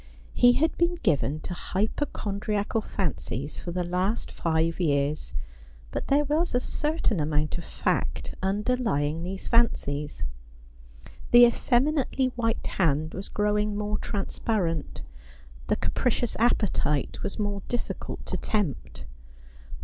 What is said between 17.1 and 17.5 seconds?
was